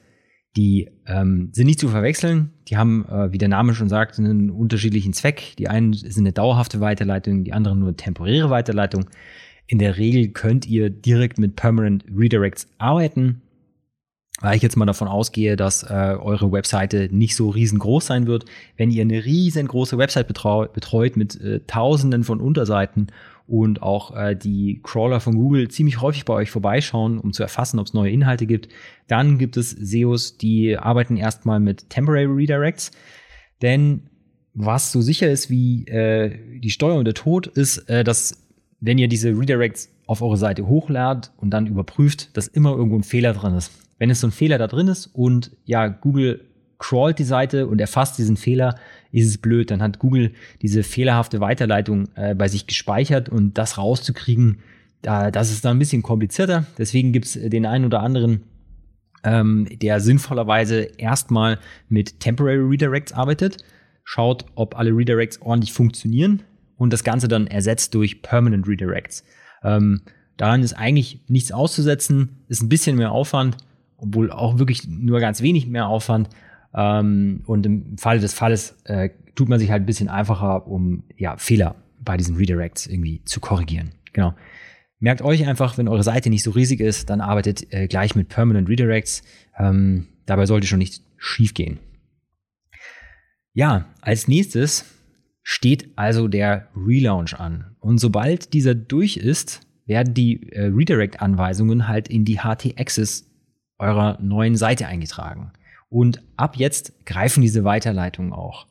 [0.57, 2.53] Die ähm, sind nicht zu verwechseln.
[2.69, 5.55] Die haben, äh, wie der Name schon sagt, einen unterschiedlichen Zweck.
[5.59, 9.07] Die einen sind eine dauerhafte Weiterleitung, die anderen nur temporäre Weiterleitung.
[9.71, 13.41] In der Regel könnt ihr direkt mit Permanent Redirects arbeiten,
[14.41, 18.47] weil ich jetzt mal davon ausgehe, dass äh, eure Webseite nicht so riesengroß sein wird.
[18.77, 23.13] Wenn ihr eine riesengroße Website betreut mit äh, Tausenden von Unterseiten
[23.47, 27.79] und auch äh, die Crawler von Google ziemlich häufig bei euch vorbeischauen, um zu erfassen,
[27.79, 28.71] ob es neue Inhalte gibt,
[29.07, 32.91] dann gibt es SEOs, die arbeiten erstmal mit Temporary Redirects,
[33.63, 34.03] denn
[34.53, 38.40] was so sicher ist wie äh, die Steuer und der Tod, ist, äh, dass
[38.81, 43.03] wenn ihr diese Redirects auf eure Seite hochladet und dann überprüft, dass immer irgendwo ein
[43.03, 43.71] Fehler drin ist.
[43.99, 46.45] Wenn es so ein Fehler da drin ist und ja, Google
[46.79, 48.75] crawlt die Seite und erfasst diesen Fehler,
[49.13, 49.71] ist es blöd.
[49.71, 54.61] Dann hat Google diese fehlerhafte Weiterleitung äh, bei sich gespeichert und das rauszukriegen,
[55.03, 56.65] äh, das ist dann ein bisschen komplizierter.
[56.79, 58.45] Deswegen gibt es den einen oder anderen,
[59.23, 61.59] ähm, der sinnvollerweise erstmal
[61.91, 63.59] mit Temporary Redirects arbeitet,
[64.03, 66.43] schaut, ob alle Redirects ordentlich funktionieren
[66.81, 69.23] und das Ganze dann ersetzt durch Permanent Redirects.
[69.63, 70.01] Ähm,
[70.39, 73.59] daran ist eigentlich nichts auszusetzen, ist ein bisschen mehr Aufwand,
[73.99, 76.31] obwohl auch wirklich nur ganz wenig mehr Aufwand.
[76.75, 81.03] Ähm, und im Falle des Falles äh, tut man sich halt ein bisschen einfacher, um
[81.19, 83.91] ja, Fehler bei diesen Redirects irgendwie zu korrigieren.
[84.15, 84.35] Genau.
[85.01, 88.31] Merkt euch einfach, wenn eure Seite nicht so riesig ist, dann arbeitet äh, gleich mit
[88.31, 89.23] Permanent Redirects.
[89.59, 91.79] Ähm, dabei sollte schon nicht schief gehen.
[93.53, 94.87] Ja, als nächstes
[95.51, 97.75] steht also der Relaunch an.
[97.81, 103.29] Und sobald dieser durch ist, werden die äh, Redirect-Anweisungen halt in die HT-Access
[103.77, 105.51] eurer neuen Seite eingetragen.
[105.89, 108.69] Und ab jetzt greifen diese Weiterleitungen auch.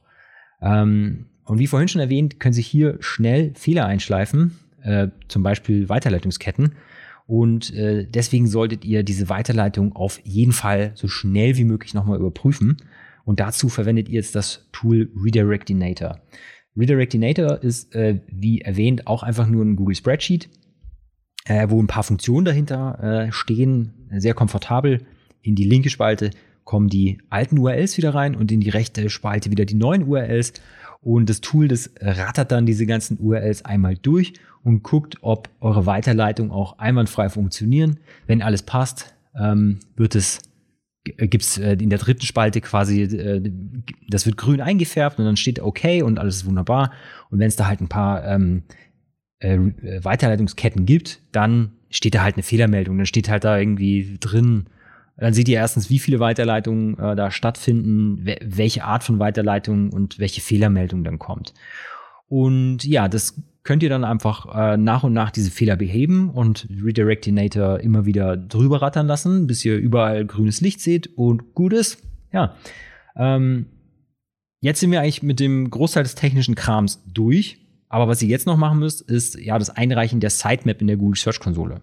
[0.62, 5.90] Ähm, und wie vorhin schon erwähnt, können sich hier schnell Fehler einschleifen, äh, zum Beispiel
[5.90, 6.76] Weiterleitungsketten.
[7.28, 12.20] Und äh, deswegen solltet ihr diese Weiterleitung auf jeden Fall so schnell wie möglich nochmal
[12.20, 12.78] überprüfen.
[13.26, 16.22] Und dazu verwendet ihr jetzt das Tool Redirectinator.
[16.78, 20.50] Redirectinator ist, äh, wie erwähnt, auch einfach nur ein Google Spreadsheet,
[21.46, 25.02] äh, wo ein paar Funktionen dahinter äh, stehen, sehr komfortabel.
[25.42, 26.32] In die linke Spalte
[26.64, 30.54] kommen die alten URLs wieder rein und in die rechte Spalte wieder die neuen URLs.
[31.02, 35.86] Und das Tool, das rattert dann diese ganzen URLs einmal durch und guckt, ob eure
[35.86, 38.00] Weiterleitungen auch einwandfrei funktionieren.
[38.28, 40.42] Wenn alles passt, ähm, wird es
[41.04, 43.52] gibt es äh, in der dritten Spalte quasi, äh,
[44.10, 46.92] das wird grün eingefärbt und dann steht okay und alles ist wunderbar.
[47.30, 48.64] Und wenn es da halt ein paar ähm,
[49.40, 49.58] äh,
[50.04, 52.98] Weiterleitungsketten gibt, dann steht da halt eine Fehlermeldung.
[52.98, 54.66] Dann steht halt da irgendwie drin,
[55.18, 60.20] dann seht ihr erstens, wie viele Weiterleitungen äh, da stattfinden, welche Art von Weiterleitung und
[60.20, 61.54] welche Fehlermeldung dann kommt.
[62.28, 66.68] Und ja, das könnt ihr dann einfach äh, nach und nach diese Fehler beheben und
[66.84, 72.02] Redirectinator immer wieder drüber rattern lassen, bis ihr überall grünes Licht seht und gut ist.
[72.34, 72.56] Ja.
[73.16, 73.68] Ähm,
[74.60, 77.60] jetzt sind wir eigentlich mit dem Großteil des technischen Krams durch.
[77.90, 80.98] Aber was ihr jetzt noch machen müsst, ist ja das Einreichen der Sitemap in der
[80.98, 81.82] Google Search Konsole.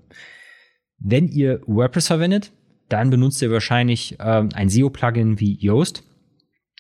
[0.99, 2.51] Wenn ihr WordPress verwendet,
[2.89, 6.03] dann benutzt ihr wahrscheinlich ähm, ein SEO-Plugin wie Yoast.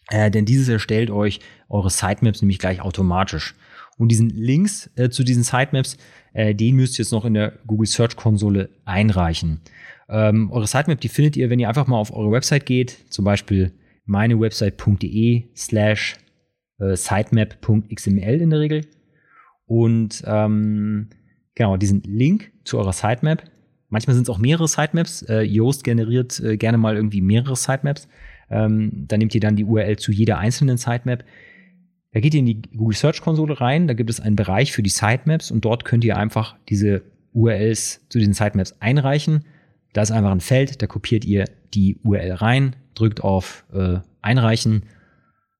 [0.08, 1.38] Äh, denn dieses erstellt euch
[1.68, 3.54] eure Sitemaps nämlich gleich automatisch.
[3.98, 5.96] Und diesen Links äh, zu diesen Sitemaps,
[6.34, 9.60] äh, den müsst ihr jetzt noch in der Google Search Konsole einreichen.
[10.08, 13.24] Ähm, eure Sitemap, die findet ihr, wenn ihr einfach mal auf eure Website geht, zum
[13.24, 13.72] Beispiel
[14.04, 16.16] meinewebsite.de slash
[16.78, 18.82] äh, sitemap.xml in der Regel.
[19.66, 21.08] Und ähm,
[21.54, 23.42] genau, diesen Link zu eurer Sitemap.
[23.88, 25.22] Manchmal sind es auch mehrere Sitemaps.
[25.22, 28.08] Äh, Yoast generiert äh, gerne mal irgendwie mehrere Sitemaps.
[28.48, 31.24] Ähm, da nehmt ihr dann die URL zu jeder einzelnen Sitemap.
[32.16, 34.82] Da geht ihr in die Google Search Konsole rein, da gibt es einen Bereich für
[34.82, 37.02] die Sitemaps und dort könnt ihr einfach diese
[37.34, 39.44] URLs zu den Sitemaps einreichen.
[39.92, 44.84] Da ist einfach ein Feld, da kopiert ihr die URL rein, drückt auf äh, Einreichen,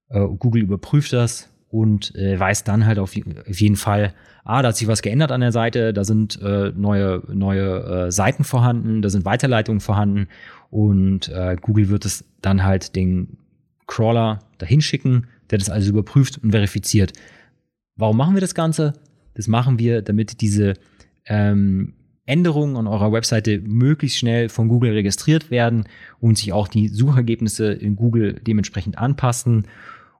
[0.08, 4.14] äh, Google überprüft das und äh, weiß dann halt auf, auf, jeden Fall,
[4.44, 8.10] ah, da hat sich was geändert an der Seite, da sind äh, neue, neue äh,
[8.10, 10.28] Seiten vorhanden, da sind Weiterleitungen vorhanden
[10.70, 13.36] und äh, Google wird es dann halt den
[13.86, 17.12] Crawler dahin schicken der das also überprüft und verifiziert.
[17.96, 18.94] Warum machen wir das Ganze?
[19.34, 20.74] Das machen wir, damit diese
[21.26, 21.94] ähm,
[22.24, 25.84] Änderungen an eurer Webseite möglichst schnell von Google registriert werden
[26.20, 29.68] und sich auch die Suchergebnisse in Google dementsprechend anpassen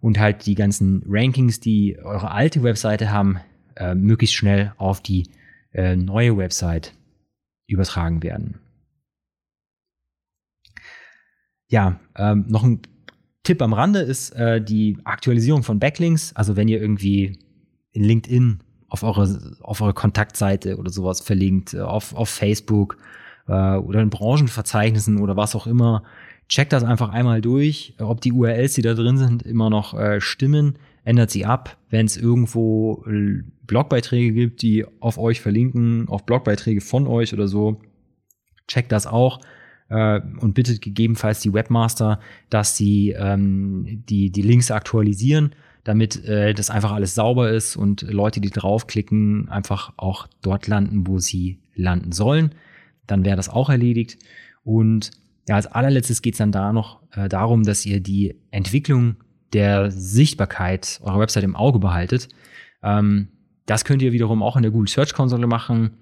[0.00, 3.40] und halt die ganzen Rankings, die eure alte Webseite haben,
[3.74, 5.29] äh, möglichst schnell auf die
[5.72, 6.94] äh, neue Website
[7.66, 8.61] übertragen werden.
[11.68, 12.81] Ja, ähm, noch ein
[13.47, 16.35] Tipp am Rande ist äh, die Aktualisierung von Backlinks.
[16.35, 17.39] Also wenn ihr irgendwie
[17.93, 22.99] in LinkedIn auf eure, auf eure Kontaktseite oder sowas verlinkt, äh, auf, auf Facebook
[23.47, 26.03] äh, oder in Branchenverzeichnissen oder was auch immer,
[26.49, 30.21] checkt das einfach einmal durch, ob die URLs, die da drin sind, immer noch äh,
[30.21, 30.77] stimmen.
[31.05, 36.81] Ändert sie ab, wenn es irgendwo äh, Blogbeiträge gibt, die auf euch verlinken, auf Blogbeiträge
[36.81, 37.81] von euch oder so.
[38.67, 39.39] Checkt das auch
[39.88, 42.20] äh, und bittet gegebenenfalls die Webmaster,
[42.51, 48.03] dass sie ähm, die, die Links aktualisieren, damit äh, das einfach alles sauber ist und
[48.03, 52.55] Leute, die draufklicken, einfach auch dort landen, wo sie landen sollen.
[53.07, 54.18] Dann wäre das auch erledigt.
[54.64, 55.12] Und
[55.49, 59.16] ja, als allerletztes geht es dann da noch äh, darum, dass ihr die Entwicklung
[59.53, 62.29] der Sichtbarkeit eurer Website im Auge behaltet.
[62.83, 63.29] Ähm,
[63.64, 65.92] das könnt ihr wiederum auch in der Google Search Konsole machen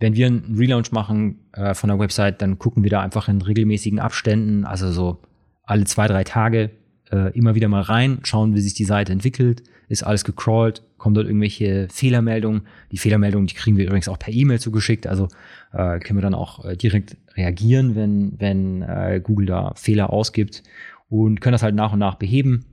[0.00, 3.42] wenn wir einen Relaunch machen äh, von der Website, dann gucken wir da einfach in
[3.42, 5.20] regelmäßigen Abständen, also so
[5.64, 6.70] alle zwei, drei Tage
[7.10, 11.14] äh, immer wieder mal rein, schauen, wie sich die Seite entwickelt, ist alles gecrawlt, kommen
[11.14, 12.62] dort irgendwelche Fehlermeldungen.
[12.92, 15.28] Die Fehlermeldungen, die kriegen wir übrigens auch per E-Mail zugeschickt, also
[15.72, 20.62] äh, können wir dann auch äh, direkt reagieren, wenn, wenn äh, Google da Fehler ausgibt
[21.08, 22.66] und können das halt nach und nach beheben.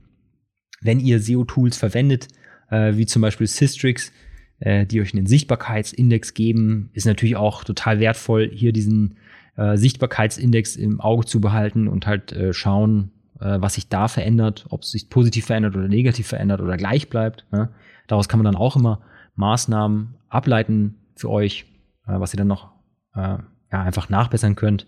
[0.80, 2.28] Wenn ihr SEO-Tools verwendet,
[2.70, 4.12] äh, wie zum Beispiel Systrix,
[4.60, 6.90] äh, die euch einen Sichtbarkeitsindex geben.
[6.92, 9.16] Ist natürlich auch total wertvoll, hier diesen
[9.56, 14.66] äh, Sichtbarkeitsindex im Auge zu behalten und halt äh, schauen, äh, was sich da verändert,
[14.70, 17.44] ob es sich positiv verändert oder negativ verändert oder gleich bleibt.
[17.52, 17.68] Ne?
[18.06, 19.00] Daraus kann man dann auch immer
[19.34, 21.66] Maßnahmen ableiten für euch,
[22.06, 22.70] äh, was ihr dann noch
[23.14, 23.38] äh,
[23.72, 24.86] ja, einfach nachbessern könnt.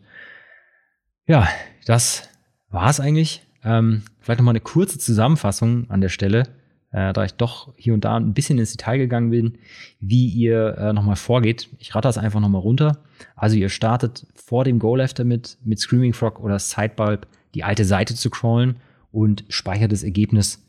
[1.27, 1.49] Ja,
[1.87, 2.29] das
[2.71, 6.45] war es eigentlich Ähm, vielleicht nochmal eine kurze Zusammenfassung an der Stelle,
[6.93, 9.59] äh, da ich doch hier und da ein bisschen ins Detail gegangen bin,
[10.01, 11.69] wie ihr äh, nochmal vorgeht.
[11.79, 12.99] Ich rate das einfach nochmal runter.
[13.37, 18.15] Also ihr startet vor dem Go-Live damit, mit Screaming Frog oder Sidebulb die alte Seite
[18.15, 18.77] zu crawlen
[19.11, 20.65] und speichert das Ergebnis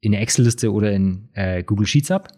[0.00, 2.28] in der Excel-Liste oder in äh, Google Sheets ab.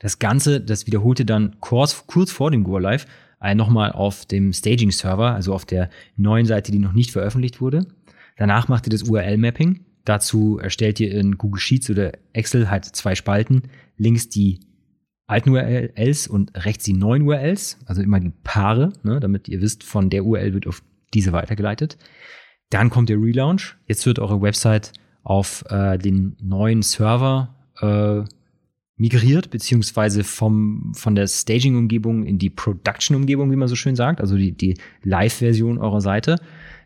[0.00, 3.06] Das Ganze, das wiederholte dann kurz, kurz vor dem Go-Live
[3.40, 7.86] äh, nochmal auf dem Staging-Server, also auf der neuen Seite, die noch nicht veröffentlicht wurde.
[8.36, 9.84] Danach macht ihr das URL-Mapping.
[10.10, 13.62] Dazu erstellt ihr in Google Sheets oder Excel halt zwei Spalten.
[13.96, 14.58] Links die
[15.28, 19.84] alten URLs und rechts die neuen URLs, also immer die Paare, ne, damit ihr wisst,
[19.84, 20.82] von der URL wird auf
[21.14, 21.96] diese weitergeleitet.
[22.70, 23.76] Dann kommt der Relaunch.
[23.86, 24.92] Jetzt wird eure Website
[25.22, 28.24] auf äh, den neuen Server äh,
[28.96, 34.36] migriert, beziehungsweise vom, von der Staging-Umgebung in die Production-Umgebung, wie man so schön sagt, also
[34.36, 36.34] die, die Live-Version eurer Seite.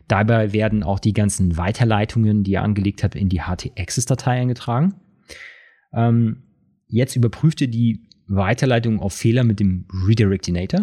[0.07, 4.95] Dabei werden auch die ganzen Weiterleitungen, die ihr angelegt habt, in die HT-Access-Datei eingetragen.
[5.93, 6.43] Ähm,
[6.87, 10.81] jetzt überprüft ihr die Weiterleitung auf Fehler mit dem Redirectinator.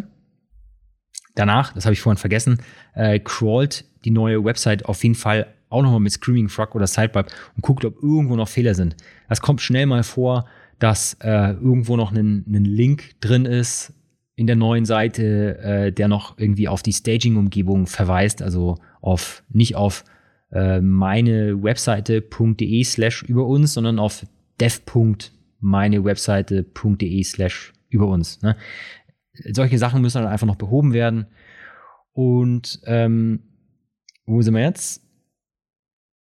[1.34, 2.58] Danach, das habe ich vorhin vergessen,
[2.94, 7.32] äh, crawlt die neue Website auf jeden Fall auch nochmal mit Screaming Frog oder Sidepipe
[7.56, 8.96] und guckt, ob irgendwo noch Fehler sind.
[9.28, 10.46] Das kommt schnell mal vor,
[10.78, 13.94] dass äh, irgendwo noch ein, Link drin ist
[14.34, 19.76] in der neuen Seite, äh, der noch irgendwie auf die Staging-Umgebung verweist, also auf nicht
[19.76, 20.04] auf
[20.50, 24.26] äh, meine Webseite.de slash über uns, sondern auf
[24.60, 28.40] dev.meinewebseite.de slash über uns.
[28.42, 28.56] Ne?
[29.52, 31.26] Solche Sachen müssen dann einfach noch behoben werden.
[32.12, 33.40] Und ähm,
[34.24, 35.02] wo sind wir jetzt?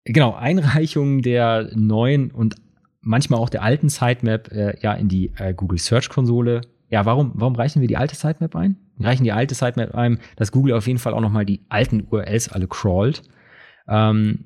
[0.04, 2.56] Genau, Einreichung der neuen und
[3.00, 7.32] manchmal auch der alten Sitemap äh, ja in die äh, Google Search Konsole ja, warum,
[7.34, 8.76] warum reichen wir die alte Sitemap ein?
[9.04, 12.50] Reichen die alte Sitemap ein, dass Google auf jeden Fall auch nochmal die alten URLs
[12.50, 13.22] alle crawlt.
[13.88, 14.44] Ähm,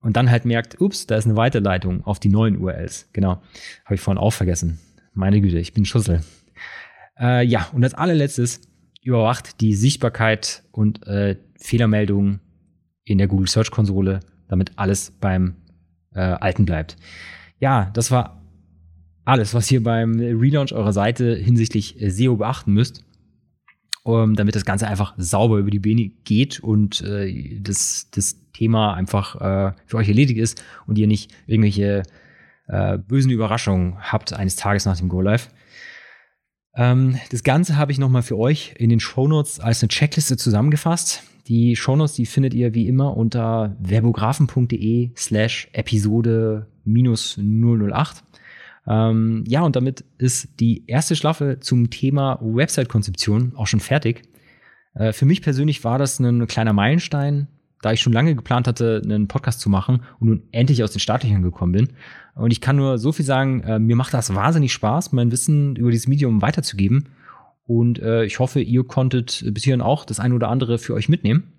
[0.00, 3.08] und dann halt merkt, ups, da ist eine Weiterleitung auf die neuen URLs.
[3.12, 3.42] Genau.
[3.84, 4.78] Habe ich vorhin auch vergessen.
[5.14, 6.22] Meine Güte, ich bin Schussel.
[7.18, 8.60] Äh, ja, und als allerletztes
[9.02, 12.40] überwacht die Sichtbarkeit und äh, Fehlermeldungen
[13.04, 15.56] in der Google Search Konsole, damit alles beim
[16.14, 16.96] äh, Alten bleibt.
[17.60, 18.42] Ja, das war
[19.24, 23.03] alles, was ihr beim Relaunch eurer Seite hinsichtlich äh, SEO beachten müsst,
[24.06, 28.94] ähm, damit das Ganze einfach sauber über die Beine geht und äh, das, das Thema
[28.94, 32.02] einfach äh, für euch erledigt ist und ihr nicht irgendwelche
[32.66, 35.50] äh, bösen Überraschungen habt eines Tages nach dem Go Live.
[36.76, 41.22] Ähm, das Ganze habe ich nochmal für euch in den Shownotes als eine Checkliste zusammengefasst.
[41.46, 48.24] Die Shownotes, die findet ihr wie immer unter verbografen.de slash Episode minus 008.
[48.86, 54.22] Ähm, ja, und damit ist die erste Staffel zum Thema Website-Konzeption auch schon fertig.
[54.94, 57.48] Äh, für mich persönlich war das ein kleiner Meilenstein,
[57.80, 61.00] da ich schon lange geplant hatte, einen Podcast zu machen und nun endlich aus den
[61.00, 61.88] Startlöchern gekommen bin.
[62.34, 65.76] Und ich kann nur so viel sagen, äh, mir macht das wahnsinnig Spaß, mein Wissen
[65.76, 67.08] über dieses Medium weiterzugeben.
[67.66, 71.08] Und äh, ich hoffe, ihr konntet bis hierhin auch das eine oder andere für euch
[71.08, 71.52] mitnehmen.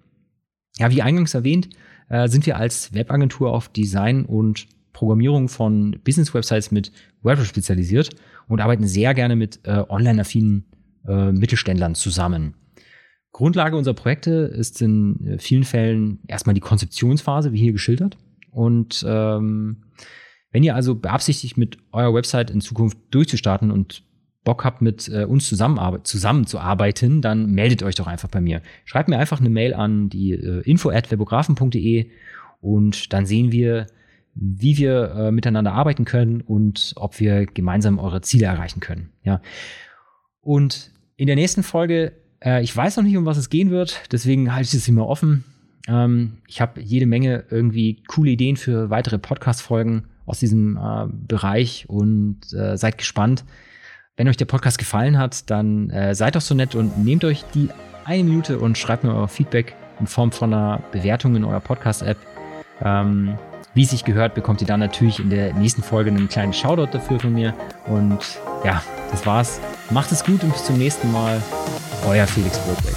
[0.77, 1.69] Ja, wie eingangs erwähnt,
[2.09, 8.12] äh, sind wir als Webagentur auf Design und Programmierung von Business-Websites mit WordPress spezialisiert
[8.47, 10.65] und arbeiten sehr gerne mit äh, online-affinen
[11.05, 12.55] äh, Mittelständlern zusammen.
[13.34, 18.15] Grundlage unserer Projekte ist in äh, vielen Fällen erstmal die Konzeptionsphase, wie hier geschildert.
[18.51, 19.84] Und ähm,
[20.51, 24.01] wenn ihr also beabsichtigt, mit eurer Website in Zukunft durchzustarten und
[24.45, 28.62] Bock habt, mit äh, uns zusammenzuarbeiten, dann meldet euch doch einfach bei mir.
[28.86, 32.10] Schreibt mir einfach eine Mail an die äh, info@webografen.de
[32.62, 33.88] und dann sehen wir,
[34.36, 39.10] wie wir äh, miteinander arbeiten können und ob wir gemeinsam eure Ziele erreichen können.
[39.24, 39.41] Ja.
[40.41, 42.12] Und in der nächsten Folge,
[42.43, 45.08] äh, ich weiß noch nicht, um was es gehen wird, deswegen halte ich es immer
[45.08, 45.45] offen.
[45.88, 51.86] Ähm, ich habe jede Menge irgendwie coole Ideen für weitere Podcast-Folgen aus diesem äh, Bereich
[51.88, 53.45] und äh, seid gespannt.
[54.17, 57.43] Wenn euch der Podcast gefallen hat, dann äh, seid doch so nett und nehmt euch
[57.54, 57.69] die
[58.04, 62.35] eine Minute und schreibt mir euer Feedback in Form von einer Bewertung in eurer Podcast-App.
[62.83, 63.38] Ähm,
[63.73, 67.19] wie sich gehört, bekommt ihr dann natürlich in der nächsten Folge einen kleinen Shoutout dafür
[67.19, 67.53] von mir.
[67.88, 68.19] Und
[68.63, 69.59] ja, das war's.
[69.89, 71.41] Macht es gut und bis zum nächsten Mal.
[72.07, 72.95] Euer Felix Burgbeck.